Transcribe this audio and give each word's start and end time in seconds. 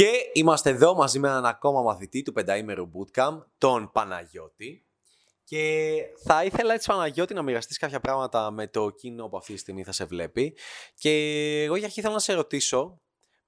Και 0.00 0.30
είμαστε 0.32 0.70
εδώ 0.70 0.94
μαζί 0.94 1.18
με 1.18 1.28
έναν 1.28 1.46
ακόμα 1.46 1.82
μαθητή 1.82 2.22
του 2.22 2.32
πενταήμερου 2.32 2.90
bootcamp, 2.92 3.38
τον 3.58 3.90
Παναγιώτη. 3.92 4.86
Και 5.44 5.94
θα 6.24 6.44
ήθελα 6.44 6.74
έτσι 6.74 6.88
Παναγιώτη 6.88 7.34
να 7.34 7.42
μοιραστείς 7.42 7.78
κάποια 7.78 8.00
πράγματα 8.00 8.50
με 8.50 8.66
το 8.66 8.90
κοινό 8.90 9.28
που 9.28 9.36
αυτή 9.36 9.52
τη 9.52 9.58
στιγμή 9.58 9.84
θα 9.84 9.92
σε 9.92 10.04
βλέπει. 10.04 10.56
Και 10.94 11.10
εγώ 11.62 11.76
για 11.76 11.86
αρχή 11.86 12.00
θέλω 12.00 12.12
να 12.12 12.18
σε 12.18 12.32
ρωτήσω 12.32 13.00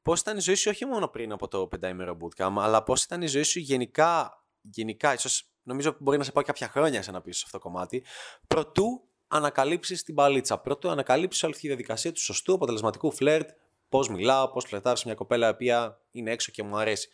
πώς 0.02 0.20
ήταν 0.20 0.36
η 0.36 0.40
ζωή 0.40 0.54
σου 0.54 0.70
όχι 0.70 0.84
μόνο 0.84 1.08
πριν 1.08 1.32
από 1.32 1.48
το 1.48 1.66
πενταήμερο 1.66 2.16
bootcamp, 2.20 2.54
αλλά 2.56 2.82
πώς 2.82 3.02
ήταν 3.02 3.22
η 3.22 3.26
ζωή 3.26 3.42
σου 3.42 3.58
γενικά, 3.58 4.42
γενικά 4.60 5.12
ίσως 5.12 5.50
νομίζω 5.62 5.96
μπορεί 5.98 6.18
να 6.18 6.24
σε 6.24 6.32
πάει 6.32 6.44
κάποια 6.44 6.68
χρόνια 6.68 7.02
σε 7.02 7.10
να 7.10 7.20
πεις 7.20 7.36
σε 7.36 7.42
αυτό 7.46 7.58
το 7.58 7.64
κομμάτι, 7.64 8.04
προτού 8.46 9.02
ανακαλύψεις 9.28 10.02
την 10.02 10.14
παλίτσα, 10.14 10.58
προτού 10.58 10.90
ανακαλύψεις 10.90 11.42
όλη 11.42 11.52
αυτή 11.52 11.66
τη 11.66 11.72
διαδικασία 11.74 12.12
του 12.12 12.20
σωστού 12.20 12.54
αποτελεσματικού 12.54 13.12
φλερτ, 13.12 13.50
πώς 13.92 14.08
μιλάω, 14.08 14.48
πώς 14.48 14.64
φλερτάρω 14.64 14.96
σε 14.96 15.02
μια 15.06 15.14
κοπέλα 15.14 15.46
η 15.46 15.50
οποία 15.50 16.00
είναι 16.10 16.30
έξω 16.30 16.50
και 16.52 16.62
μου 16.62 16.76
αρέσει. 16.76 17.08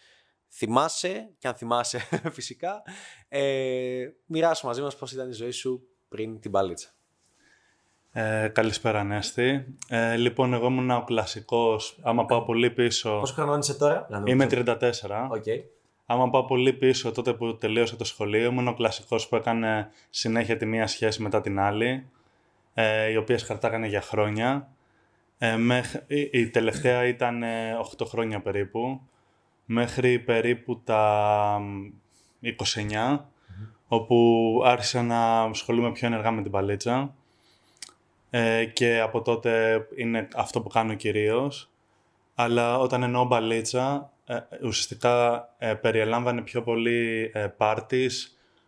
Θυμάσαι, 0.48 1.30
και 1.38 1.48
αν 1.48 1.54
θυμάσαι 1.54 1.98
φυσικά, 2.36 2.82
ε, 3.28 4.08
μοιράσου 4.26 4.66
μαζί 4.66 4.82
μας 4.82 4.96
πώς 4.96 5.12
ήταν 5.12 5.28
η 5.28 5.32
ζωή 5.32 5.50
σου 5.50 5.82
πριν 6.08 6.40
την 6.40 6.50
παλίτσα. 6.50 6.88
Ε, 8.12 8.48
καλησπέρα 8.48 9.04
Νέστη. 9.04 9.64
Ε, 9.88 10.16
λοιπόν, 10.16 10.52
εγώ 10.52 10.66
ήμουν 10.66 10.90
ο 10.90 11.04
κλασικός, 11.04 11.98
άμα 12.02 12.24
πάω 12.24 12.42
πολύ 12.42 12.70
πίσω... 12.70 13.18
Πόσο 13.20 13.34
χρονών 13.34 13.58
είσαι 13.58 13.74
τώρα; 13.74 14.08
Είμαι 14.24 14.46
34. 14.50 14.76
Okay. 14.76 15.62
Άμα 16.06 16.30
πάω 16.30 16.44
πολύ 16.44 16.72
πίσω 16.72 17.12
τότε 17.12 17.32
που 17.32 17.56
τελείωσα 17.56 17.96
το 17.96 18.04
σχολείο, 18.04 18.50
ήμουν 18.50 18.68
ο 18.68 18.74
κλασικός 18.74 19.28
που 19.28 19.36
έκανε 19.36 19.90
συνέχεια 20.10 20.56
τη 20.56 20.66
μία 20.66 20.86
σχέση 20.86 21.22
μετά 21.22 21.40
την 21.40 21.58
άλλη, 21.58 22.08
ε, 22.74 23.10
οι 23.10 23.16
οποίες 23.16 23.42
χαρτάγανε 23.42 23.86
για 23.86 24.00
χρόνια. 24.00 24.68
Ε, 25.38 25.56
η, 26.06 26.28
η 26.32 26.48
τελευταία 26.48 27.06
ήταν 27.06 27.42
8 27.98 28.06
χρόνια 28.06 28.40
περίπου 28.40 29.00
μέχρι 29.70 30.18
περίπου 30.18 30.80
τα 30.84 31.60
29, 32.42 33.18
όπου 33.88 34.62
άρχισα 34.64 35.02
να 35.02 35.42
ασχολούμαι 35.42 35.92
πιο 35.92 36.06
ενεργά 36.06 36.30
με 36.30 36.42
την 36.42 36.50
παλίτσα 36.50 37.14
ε, 38.30 38.64
και 38.64 39.00
από 39.00 39.22
τότε 39.22 39.80
είναι 39.96 40.28
αυτό 40.34 40.60
που 40.60 40.68
κάνω 40.68 40.94
κυρίως. 40.94 41.70
Αλλά 42.34 42.78
όταν 42.78 43.02
εννοώ 43.02 43.24
μπαλίτσα, 43.24 44.12
ε, 44.24 44.38
ουσιαστικά 44.62 45.48
ε, 45.58 45.74
περιελάμβανε 45.74 46.40
πιο 46.40 46.62
πολύ 46.62 47.30
ε, 47.34 47.48
parties, 47.58 48.12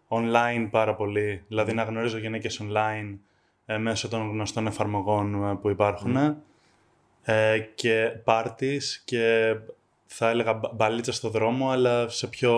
online 0.09 0.69
πάρα 0.71 0.95
πολύ. 0.95 1.45
Δηλαδή 1.49 1.73
να 1.73 1.83
γνωρίζω 1.83 2.19
γυναίκες 2.19 2.62
online 2.62 3.19
ε, 3.67 3.79
μέσω 3.79 4.09
των 4.09 4.31
γνωστών 4.31 4.67
εφαρμογών 4.67 5.59
που 5.61 5.71
υπάρχουν. 5.71 6.43
Και 7.75 8.11
parties 8.25 8.83
και 9.05 9.55
θα 10.07 10.29
έλεγα 10.29 10.61
μπαλίτσα 10.75 11.13
στο 11.13 11.29
δρόμο, 11.29 11.71
αλλά 11.71 12.09
σε 12.09 12.27
πιο 12.27 12.55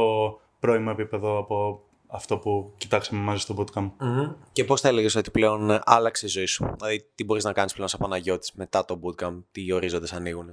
πρώιμο 0.60 0.90
επίπεδο 0.92 1.38
από 1.38 1.82
αυτό 2.06 2.38
που 2.38 2.72
κοιτάξαμε 2.76 3.22
μαζί 3.22 3.40
στο 3.40 3.54
bootcamp. 3.58 3.90
mm 4.00 4.34
Και 4.52 4.64
πώς 4.64 4.80
θα 4.80 4.88
έλεγες 4.88 5.14
ότι 5.14 5.30
πλέον 5.30 5.80
άλλαξε 5.84 6.26
η 6.26 6.28
ζωή 6.28 6.46
σου, 6.46 6.74
δηλαδή 6.76 7.06
τι 7.14 7.24
μπορείς 7.24 7.44
να 7.44 7.52
κάνεις 7.52 7.72
πλέον 7.72 7.88
σαν 7.88 8.00
Παναγιώτης 8.00 8.52
μετά 8.52 8.84
το 8.84 9.00
bootcamp, 9.02 9.42
τι 9.52 9.72
ορίζοντες 9.72 10.12
ανοίγουν; 10.12 10.52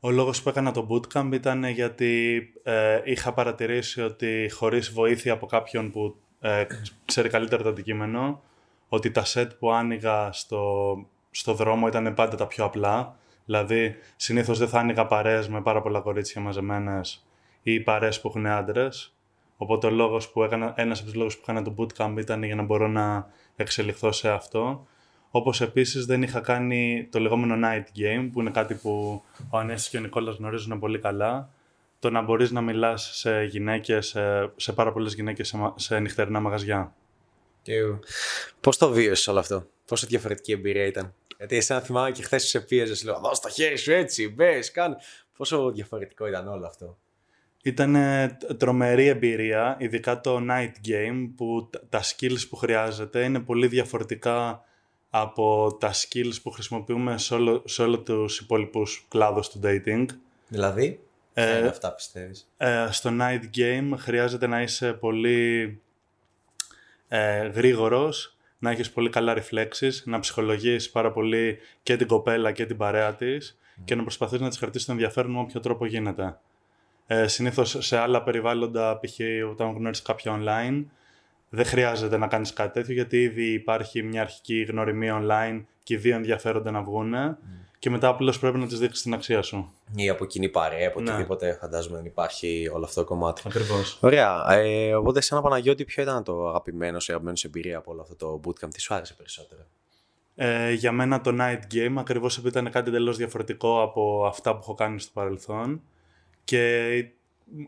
Ο 0.00 0.10
λόγος 0.10 0.42
που 0.42 0.48
έκανα 0.48 0.72
το 0.72 0.86
bootcamp 0.90 1.30
ήταν 1.32 1.64
γιατί 1.64 2.42
ε, 2.62 3.00
είχα 3.04 3.32
παρατηρήσει 3.32 4.02
ότι 4.02 4.50
χωρίς 4.54 4.90
βοήθεια 4.90 5.32
από 5.32 5.46
κάποιον 5.46 5.90
που 5.90 6.16
ε, 6.40 6.64
ξέρει 7.04 7.28
καλύτερα 7.28 7.62
το 7.62 7.68
αντικείμενο, 7.68 8.42
ότι 8.88 9.10
τα 9.10 9.22
set 9.34 9.48
που 9.58 9.70
άνοιγα 9.70 10.32
στο, 10.32 10.94
στο 11.30 11.54
δρόμο 11.54 11.86
ήταν 11.86 12.14
πάντα 12.14 12.36
τα 12.36 12.46
πιο 12.46 12.64
απλά 12.64 13.18
Δηλαδή, 13.50 13.96
συνήθως 14.16 14.58
δεν 14.58 14.68
θα 14.68 14.78
άνοιγα 14.78 15.06
παρέες 15.06 15.48
με 15.48 15.62
πάρα 15.62 15.82
πολλά 15.82 16.00
κορίτσια 16.00 16.40
μαζεμένες 16.40 17.26
ή 17.62 17.80
παρέες 17.80 18.20
που 18.20 18.28
έχουν 18.28 18.46
άντρες. 18.46 19.14
Οπότε 19.56 19.86
ο 19.86 19.90
λόγος 19.90 20.30
που 20.30 20.42
έκανα, 20.42 20.72
ένας 20.76 20.98
από 20.98 21.06
τους 21.06 21.16
λόγους 21.16 21.36
που 21.36 21.40
έκανα 21.42 21.62
το 21.62 21.74
bootcamp 21.78 22.14
ήταν 22.18 22.42
για 22.42 22.54
να 22.54 22.62
μπορώ 22.62 22.88
να 22.88 23.30
εξελιχθώ 23.56 24.12
σε 24.12 24.30
αυτό. 24.30 24.86
Όπως 25.30 25.60
επίσης 25.60 26.06
δεν 26.06 26.22
είχα 26.22 26.40
κάνει 26.40 27.08
το 27.10 27.20
λεγόμενο 27.20 27.68
night 27.68 27.98
game, 27.98 28.28
που 28.32 28.40
είναι 28.40 28.50
κάτι 28.50 28.74
που 28.74 29.22
ο 29.50 29.58
Ανέστης 29.58 29.90
και 29.90 29.96
ο 29.96 30.00
Νικόλας 30.00 30.36
γνωρίζουν 30.36 30.78
πολύ 30.78 30.98
καλά. 30.98 31.50
Το 31.98 32.10
να 32.10 32.22
μπορείς 32.22 32.50
να 32.50 32.60
μιλάς 32.60 33.10
σε 33.12 33.42
γυναίκες, 33.44 34.06
σε, 34.06 34.52
σε 34.56 34.72
πάρα 34.72 34.92
πολλές 34.92 35.14
γυναίκες 35.14 35.48
σε, 35.48 35.72
σε 35.74 35.98
νυχτερινά 35.98 36.40
μαγαζιά. 36.40 36.94
Και 37.62 37.74
πώς 38.60 38.76
το 38.76 38.90
βίωσες 38.90 39.28
όλο 39.28 39.38
αυτό, 39.38 39.66
πόσο 39.86 40.06
διαφορετική 40.06 40.52
εμπειρία 40.52 40.86
ήταν; 40.86 41.14
Γιατί 41.40 41.56
εσένα 41.56 41.80
θυμάμαι 41.80 42.10
και 42.10 42.22
χθες 42.22 42.48
σε 42.48 42.60
πίεζες, 42.60 43.04
λέω 43.04 43.18
Δώσ' 43.18 43.40
το 43.40 43.48
χέρι 43.48 43.76
σου 43.76 43.92
έτσι, 43.92 44.28
μπες, 44.28 44.70
κάνε. 44.70 44.96
Πόσο 45.36 45.70
διαφορετικό 45.70 46.26
ήταν 46.26 46.48
όλο 46.48 46.66
αυτό. 46.66 46.98
Ήταν 47.62 47.96
τρομερή 48.56 49.06
εμπειρία, 49.06 49.76
ειδικά 49.78 50.20
το 50.20 50.40
night 50.50 50.88
game, 50.88 51.30
που 51.36 51.70
τα 51.88 52.02
skills 52.02 52.48
που 52.48 52.56
χρειάζεται 52.56 53.24
είναι 53.24 53.40
πολύ 53.40 53.66
διαφορετικά 53.66 54.64
από 55.10 55.76
τα 55.80 55.92
skills 55.92 56.34
που 56.42 56.50
χρησιμοποιούμε 56.50 57.18
σε 57.18 57.34
όλο, 57.34 57.62
σε 57.66 57.82
όλο 57.82 57.98
τους 57.98 58.38
υπόλοιπους 58.38 59.06
κλάδους 59.08 59.48
του 59.48 59.60
dating. 59.64 60.06
Δηλαδή, 60.48 61.00
ε, 61.34 61.58
είναι 61.58 61.68
αυτά 61.68 61.92
πιστεύεις; 61.92 62.48
Ε, 62.56 62.88
στο 62.90 63.10
night 63.20 63.56
game 63.56 63.92
χρειάζεται 63.96 64.46
να 64.46 64.62
είσαι 64.62 64.92
πολύ 64.92 65.80
ε, 67.08 67.46
γρήγορος, 67.46 68.36
να 68.60 68.70
έχεις 68.70 68.90
πολύ 68.90 69.08
καλά 69.08 69.36
reflexes, 69.36 69.92
να 70.04 70.18
ψυχολογείς 70.18 70.90
πάρα 70.90 71.12
πολύ 71.12 71.58
και 71.82 71.96
την 71.96 72.06
κοπέλα 72.06 72.52
και 72.52 72.66
την 72.66 72.76
παρέα 72.76 73.14
της 73.14 73.58
και 73.84 73.94
να 73.94 74.02
προσπαθείς 74.02 74.40
να 74.40 74.48
της 74.48 74.58
κρατήσεις 74.58 74.86
το 74.86 74.92
ενδιαφέρον 74.92 75.30
με 75.30 75.38
όποιο 75.38 75.60
τρόπο 75.60 75.86
γίνεται. 75.86 76.38
Ε, 77.06 77.26
συνήθως 77.26 77.76
σε 77.78 77.96
άλλα 77.96 78.22
περιβάλλοντα, 78.22 79.00
π.χ. 79.00 79.18
όταν 79.50 79.72
γνώρισε 79.72 80.02
κάποια 80.04 80.40
online, 80.40 80.84
δεν 81.48 81.64
χρειάζεται 81.64 82.16
να 82.16 82.26
κάνεις 82.26 82.52
κάτι 82.52 82.72
τέτοιο 82.72 82.94
γιατί 82.94 83.22
ήδη 83.22 83.52
υπάρχει 83.52 84.02
μια 84.02 84.20
αρχική 84.20 84.62
γνωριμία 84.62 85.22
online 85.22 85.64
και 85.82 85.94
οι 85.94 85.96
δύο 85.96 86.14
ενδιαφέρονται 86.14 86.70
να 86.70 86.82
βγουν 86.82 87.14
και 87.80 87.90
μετά 87.90 88.08
απλώς 88.08 88.38
πρέπει 88.38 88.58
να 88.58 88.66
τη 88.66 88.76
δείξεις 88.76 89.02
την 89.02 89.14
αξία 89.14 89.42
σου. 89.42 89.72
Ή 89.94 90.08
από 90.08 90.24
κοινή 90.24 90.48
παρέα, 90.48 90.88
από 90.88 91.00
ναι. 91.00 91.10
οτιδήποτε 91.10 91.58
φαντάζομαι 91.60 91.96
δεν 91.96 92.04
υπάρχει 92.04 92.70
όλο 92.72 92.84
αυτό 92.84 93.00
το 93.00 93.06
κομμάτι. 93.06 93.42
Ακριβώς. 93.46 93.98
Ωραία. 94.00 94.52
Ε, 94.52 94.94
οπότε, 94.94 95.20
σαν 95.20 95.42
Παναγιώτη, 95.42 95.84
ποιο 95.84 96.02
ήταν 96.02 96.24
το 96.24 96.48
αγαπημένο 96.48 97.00
σου, 97.00 97.12
αγαπημένο 97.12 97.38
εμπειρία 97.44 97.78
από 97.78 97.90
όλο 97.90 98.00
αυτό 98.00 98.14
το 98.14 98.40
bootcamp, 98.44 98.68
τι 98.74 98.80
σου 98.80 98.94
άρεσε 98.94 99.14
περισσότερο; 99.14 99.60
Ε, 100.34 100.72
για 100.72 100.92
μένα 100.92 101.20
το 101.20 101.36
night 101.40 101.74
game 101.74 101.94
ακριβώς 101.96 102.38
επειδή 102.38 102.58
ήταν 102.58 102.72
κάτι 102.72 102.88
εντελώς 102.88 103.16
διαφορετικό 103.16 103.82
από 103.82 104.26
αυτά 104.26 104.52
που 104.52 104.58
έχω 104.62 104.74
κάνει 104.74 105.00
στο 105.00 105.10
παρελθόν 105.14 105.80
και 106.44 106.88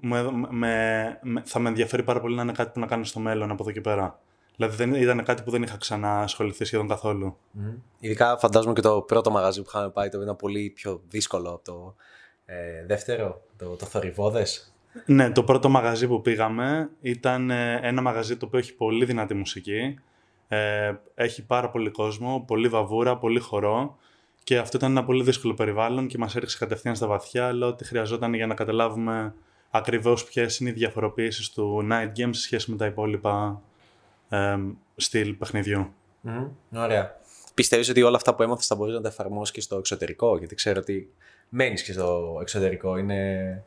με, 0.00 0.30
με, 0.50 1.42
θα 1.44 1.58
με 1.58 1.68
ενδιαφέρει 1.68 2.02
πάρα 2.02 2.20
πολύ 2.20 2.34
να 2.34 2.42
είναι 2.42 2.52
κάτι 2.52 2.70
που 2.72 2.80
να 2.80 2.86
κάνω 2.86 3.04
στο 3.04 3.20
μέλλον 3.20 3.50
από 3.50 3.62
εδώ 3.62 3.72
και 3.72 3.80
πέρα. 3.80 4.20
Δηλαδή 4.68 4.84
δεν 4.84 5.02
ήταν 5.02 5.24
κάτι 5.24 5.42
που 5.42 5.50
δεν 5.50 5.62
είχα 5.62 5.76
ξανά 5.76 6.20
ασχοληθεί 6.20 6.64
σχεδόν 6.64 6.88
καθόλου. 6.88 7.36
Mm. 7.58 7.74
Ειδικά 8.00 8.38
φαντάζομαι 8.38 8.72
και 8.72 8.80
το 8.80 9.00
πρώτο 9.00 9.30
μαγαζί 9.30 9.62
που 9.62 9.68
είχαμε 9.68 9.90
πάει 9.90 10.08
το 10.08 10.20
ήταν 10.20 10.36
πολύ 10.36 10.70
πιο 10.70 11.02
δύσκολο 11.08 11.50
από 11.50 11.64
το 11.64 11.94
ε, 12.44 12.86
δεύτερο, 12.86 13.42
το, 13.56 13.76
το 13.76 13.86
θορυβόδες. 13.86 14.74
Ναι, 15.06 15.30
το 15.30 15.44
πρώτο 15.44 15.68
μαγαζί 15.68 16.06
που 16.06 16.20
πήγαμε 16.20 16.90
ήταν 17.00 17.50
ε, 17.50 17.80
ένα 17.82 18.02
μαγαζί 18.02 18.36
το 18.36 18.46
οποίο 18.46 18.58
έχει 18.58 18.74
πολύ 18.74 19.04
δυνατή 19.04 19.34
μουσική. 19.34 19.98
Ε, 20.48 20.92
έχει 21.14 21.46
πάρα 21.46 21.70
πολύ 21.70 21.90
κόσμο, 21.90 22.44
πολύ 22.46 22.68
βαβούρα, 22.68 23.18
πολύ 23.18 23.40
χορό. 23.40 23.96
Και 24.44 24.58
αυτό 24.58 24.76
ήταν 24.76 24.90
ένα 24.90 25.04
πολύ 25.04 25.22
δύσκολο 25.22 25.54
περιβάλλον 25.54 26.06
και 26.06 26.18
μας 26.18 26.36
έριξε 26.36 26.58
κατευθείαν 26.58 26.96
στα 26.96 27.06
βαθιά, 27.06 27.46
αλλά 27.46 27.66
ό,τι 27.66 27.84
χρειαζόταν 27.84 28.34
για 28.34 28.46
να 28.46 28.54
καταλάβουμε 28.54 29.34
ακριβώς 29.70 30.24
ποιες 30.24 30.58
είναι 30.58 30.70
οι 30.70 30.72
διαφοροποιήσεις 30.72 31.50
του 31.50 31.88
Night 31.90 32.08
Games 32.18 32.30
σε 32.30 32.40
σχέση 32.40 32.70
με 32.70 32.76
τα 32.76 32.86
υπόλοιπα 32.86 33.62
ε, 34.32 34.56
στυλ 34.96 35.32
παιχνιδιού. 35.32 35.92
Mm, 36.26 36.48
ωραία. 36.74 37.20
Πιστεύεις 37.54 37.88
ότι 37.88 38.02
όλα 38.02 38.16
αυτά 38.16 38.34
που 38.34 38.42
έμαθες 38.42 38.66
θα 38.66 38.74
μπορείς 38.74 38.94
να 38.94 39.00
τα 39.00 39.08
εφαρμόσεις 39.08 39.54
και 39.54 39.60
στο 39.60 39.76
εξωτερικό, 39.76 40.38
γιατί 40.38 40.54
ξέρω 40.54 40.80
ότι 40.80 41.12
μένεις 41.48 41.82
και 41.82 41.92
στο 41.92 42.38
εξωτερικό, 42.40 42.96
είναι, 42.96 43.62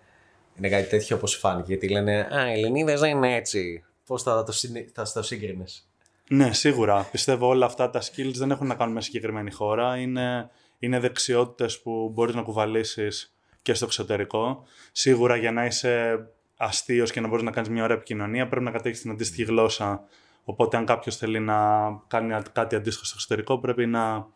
είναι 0.58 0.70
κάτι 0.70 0.90
τέτοιο 0.90 1.16
όπως 1.16 1.36
φάνηκε, 1.36 1.68
γιατί 1.68 1.90
λένε 1.90 2.28
«Α, 2.32 2.52
οι 2.52 2.60
Ελληνίδες 2.60 3.00
δεν 3.00 3.10
είναι 3.10 3.36
έτσι». 3.36 3.84
Πώς 4.06 4.24
θα 4.24 4.44
το, 4.44 4.54
θα 4.94 5.12
το 5.14 5.22
σύγκρινες; 5.22 5.88
Ναι, 6.30 6.54
σίγουρα. 6.54 7.08
Πιστεύω 7.12 7.48
όλα 7.48 7.66
αυτά 7.66 7.90
τα 7.90 8.02
skills 8.02 8.34
δεν 8.34 8.52
έχουν 8.52 8.68
να 8.68 8.76
κάνουν 8.76 8.94
με 8.94 9.02
συγκεκριμένη 9.02 9.52
χώρα. 9.52 9.98
Είναι, 9.98 10.50
είναι 10.80 11.00
δεξιότητες 11.00 11.82
που 11.82 12.12
μπορείς 12.14 12.36
να 12.36 12.42
κουβαλήσεις 12.42 13.36
και 13.62 13.74
στο 13.74 13.86
εξωτερικό. 13.86 14.64
Σίγουρα 14.92 15.36
για 15.36 15.52
να 15.52 15.66
είσαι 15.66 16.26
αστείος 16.58 17.12
και 17.12 17.22
να 17.22 17.28
μπορείς 17.28 17.44
να 17.44 17.52
κάνεις 17.52 17.70
μια 17.70 17.84
ωραία 17.84 17.96
επικοινωνία 17.96 18.48
πρέπει 18.48 18.66
να 18.66 18.72
κατέχεις 18.72 19.02
την 19.02 19.12
αντίστοιχη 19.12 19.44
γλώσσα 19.44 20.04
Οπότε, 20.46 20.78
αν 20.78 20.86
κάποιος 20.86 21.18
θέλει 21.18 21.40
να 21.40 21.88
κάνει 22.08 22.42
κάτι 22.52 22.76
αντίστοιχο 22.76 23.06
στο 23.06 23.14
εξωτερικό, 23.16 23.60
πρέπει 23.60 23.86
να 23.86 24.28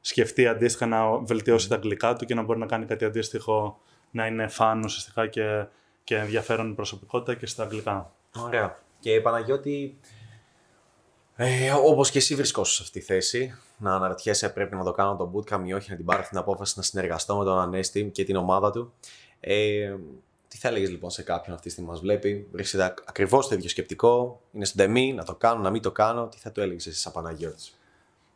σκεφτεί 0.00 0.46
αντίστοιχα 0.46 0.86
να 0.86 1.18
βελτιώσει 1.18 1.68
τα 1.68 1.74
αγγλικά 1.74 2.16
του 2.16 2.24
και 2.24 2.34
να 2.34 2.42
μπορεί 2.42 2.58
να 2.58 2.66
κάνει 2.66 2.86
κάτι 2.86 3.04
αντίστοιχο 3.04 3.80
να 4.10 4.26
είναι 4.26 4.48
φαν 4.48 4.82
ουσιαστικά 4.84 5.26
και, 5.26 5.66
και 6.04 6.16
ενδιαφέρον 6.16 6.74
προσωπικότητα 6.74 7.34
και 7.34 7.46
στα 7.46 7.62
αγγλικά. 7.62 8.12
Ωραία. 8.36 8.78
Και 9.00 9.20
Παναγιώτη, 9.20 9.98
ε, 11.36 11.72
όπως 11.72 12.10
και 12.10 12.18
εσύ 12.18 12.34
βρισκόσαι 12.34 12.74
σε 12.74 12.82
αυτή 12.82 12.98
τη 12.98 13.04
θέση, 13.04 13.58
να 13.76 13.94
αναρωτιέσαι 13.94 14.48
πρέπει 14.48 14.76
να 14.76 14.84
το 14.84 14.92
κάνω 14.92 15.16
το 15.16 15.32
bootcamp 15.34 15.62
ή 15.64 15.72
όχι, 15.72 15.90
να 15.90 15.96
την 15.96 16.04
πάρω 16.04 16.22
την 16.28 16.38
απόφαση 16.38 16.74
να 16.76 16.82
συνεργαστώ 16.82 17.36
με 17.36 17.44
τον 17.44 17.58
Ανέστη 17.58 18.10
και 18.12 18.24
την 18.24 18.36
ομάδα 18.36 18.70
του. 18.70 18.92
Ε, 19.40 19.94
Τι 20.50 20.56
θα 20.58 20.68
έλεγες 20.68 20.90
λοιπόν 20.90 21.10
σε 21.10 21.22
κάποιον 21.22 21.54
αυτή 21.54 21.66
τη 21.66 21.72
στιγμή 21.72 21.90
μας 21.90 22.00
βλέπει, 22.00 22.48
βρίσκεται 22.52 22.94
ακριβώς 23.06 23.48
το 23.48 23.54
ίδιο 23.54 23.68
σκεπτικό, 23.68 24.40
είναι 24.52 24.64
στην 24.64 24.78
τεμή, 24.78 25.12
να 25.12 25.24
το 25.24 25.34
κάνω, 25.34 25.60
να 25.60 25.70
μην 25.70 25.82
το 25.82 25.92
κάνω; 25.92 26.28
Τι 26.28 26.38
θα 26.38 26.52
του 26.52 26.60
έλεγες 26.60 26.86
εσύ, 26.86 26.98
σαν 27.00 27.12
Παναγιώτης; 27.12 27.78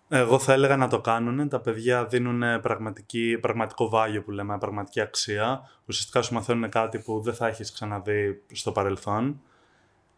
Εγώ 0.08 0.38
θα 0.38 0.52
έλεγα 0.52 0.76
να 0.76 0.88
το 0.88 1.00
κάνουν. 1.00 1.48
Τα 1.48 1.60
παιδιά 1.60 2.06
δίνουν 2.06 2.60
πραγματική, 2.60 3.38
πραγματικό 3.40 3.88
βάγιο 3.88 4.22
που 4.22 4.30
λέμε, 4.30 4.58
πραγματική 4.58 5.00
αξία. 5.00 5.70
Ουσιαστικά 5.86 6.22
σου 6.22 6.34
μαθαίνουν 6.34 6.70
κάτι 6.70 6.98
που 6.98 7.20
δεν 7.20 7.34
θα 7.34 7.46
έχεις 7.46 7.72
ξαναδεί 7.72 8.42
στο 8.52 8.72
παρελθόν. 8.72 9.40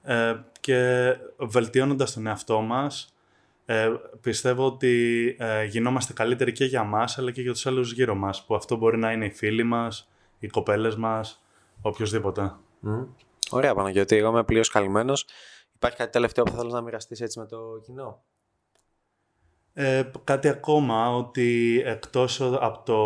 Ε, 0.02 0.34
και 0.60 1.12
βελτιώνοντας 1.36 2.12
τον 2.12 2.26
εαυτό 2.26 2.60
μας, 2.60 3.14
ε, 3.66 3.92
πιστεύω 4.20 4.66
ότι 4.66 5.36
ε, 5.38 5.64
γινόμαστε 5.64 6.12
καλύτεροι 6.12 6.52
και 6.52 6.64
για 6.64 6.82
μας, 6.82 7.18
αλλά 7.18 7.30
και 7.30 7.42
για 7.42 7.52
τους 7.52 7.66
άλλους 7.66 7.92
γύρω 7.92 8.14
μας, 8.14 8.44
που 8.44 8.54
αυτό 8.54 8.76
μπορεί 8.76 8.98
να 8.98 9.12
είναι 9.12 9.24
οι 9.24 9.30
φίλοι 9.30 9.62
μας, 9.62 10.10
οι 10.38 10.46
κοπέλες 10.46 10.96
μας, 10.96 11.45
οποιοδήποτε. 11.86 12.54
Mm. 12.86 13.06
Ωραία 13.50 13.74
Παναγιώτη, 13.74 14.16
εγώ 14.16 14.28
είμαι 14.28 14.44
πλήρως 14.44 14.68
καλυμμένος. 14.68 15.26
Υπάρχει 15.74 15.96
κάτι 15.96 16.12
τελευταίο 16.12 16.44
που 16.44 16.50
θα 16.50 16.56
θέλεις 16.56 16.72
να 16.72 16.80
μοιραστείς 16.80 17.20
έτσι 17.20 17.38
με 17.38 17.46
το 17.46 17.80
κοινό; 17.84 18.22
Ε, 19.72 20.10
κάτι 20.24 20.48
ακόμα, 20.48 21.14
ότι 21.16 21.82
εκτός 21.84 22.40
από 22.40 22.82
το 22.84 22.96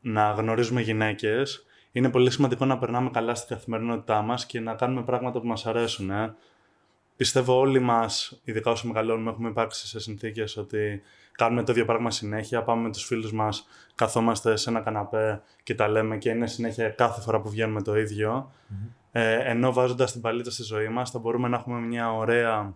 να 0.00 0.30
γνωρίζουμε 0.30 0.80
γυναίκες, 0.80 1.66
είναι 1.92 2.10
πολύ 2.10 2.30
σημαντικό 2.30 2.64
να 2.64 2.78
περνάμε 2.78 3.10
καλά 3.10 3.34
στην 3.34 3.56
καθημερινότητά 3.56 4.22
μας 4.22 4.46
και 4.46 4.60
να 4.60 4.74
κάνουμε 4.74 5.02
πράγματα 5.02 5.40
που 5.40 5.46
μας 5.46 5.66
αρέσουν. 5.66 6.10
Ε. 6.10 6.34
Πιστεύω 7.22 7.58
όλοι 7.58 7.78
μας, 7.78 8.40
ειδικά 8.44 8.70
όσοι 8.70 8.86
μεγαλώνουμε, 8.86 9.30
έχουμε 9.30 9.48
υπάρξει 9.48 9.86
σε 9.86 10.00
συνθήκες 10.00 10.56
ότι 10.56 11.02
κάνουμε 11.32 11.62
το 11.62 11.72
ίδιο 11.72 11.84
πράγμα 11.84 12.10
συνέχεια, 12.10 12.62
πάμε 12.62 12.82
με 12.82 12.90
τους 12.92 13.04
φίλους 13.04 13.32
μας, 13.32 13.66
καθόμαστε 13.94 14.56
σε 14.56 14.70
ένα 14.70 14.80
καναπέ 14.80 15.42
και 15.62 15.74
τα 15.74 15.88
λέμε 15.88 16.18
και 16.18 16.30
είναι 16.30 16.46
συνέχεια 16.46 16.88
κάθε 16.88 17.20
φορά 17.20 17.40
που 17.40 17.50
βγαίνουμε 17.50 17.82
το 17.82 17.96
ίδιο. 17.98 18.52
Ε, 19.12 19.50
ενώ 19.50 19.72
βάζοντας 19.72 20.12
την 20.12 20.20
παλίτσα 20.20 20.50
στη 20.50 20.62
ζωή 20.62 20.88
μας 20.88 21.10
θα 21.10 21.18
μπορούμε 21.18 21.48
να 21.48 21.56
έχουμε 21.56 21.80
μια 21.80 22.12
ωραία 22.12 22.74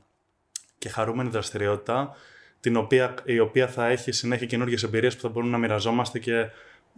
και 0.78 0.88
χαρούμενη 0.88 1.28
δραστηριότητα 1.28 2.14
την 2.60 2.76
οποία, 2.76 3.14
η 3.24 3.38
οποία 3.38 3.68
θα 3.68 3.86
έχει 3.86 4.12
συνέχεια 4.12 4.46
καινούργιες 4.46 4.82
εμπειρίες 4.82 5.14
που 5.14 5.20
θα 5.20 5.28
μπορούμε 5.28 5.52
να 5.52 5.58
μοιραζόμαστε 5.58 6.18
και 6.18 6.46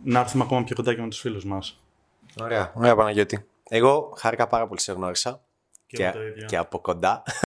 να 0.04 0.20
έρθουμε 0.20 0.44
ακόμα 0.44 0.64
πιο 0.64 0.74
κοντά 0.74 0.94
και 0.94 1.00
με 1.00 1.08
τους 1.08 1.20
φίλους 1.20 1.44
μας. 1.44 1.82
Ωραία, 2.40 2.72
ωραία 2.74 2.96
Παναγιώτη. 2.96 3.46
Εγώ 3.68 4.12
χάρηκα 4.16 4.46
πάρα 4.46 4.66
πολύ 4.66 4.80
σε 4.80 4.92
γνώρισα 4.92 5.42
και, 5.88 5.96
και, 5.96 6.44
και 6.44 6.56
από 6.56 6.78
κοντά. 6.78 7.22